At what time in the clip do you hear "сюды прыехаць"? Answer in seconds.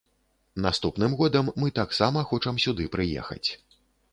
2.65-3.49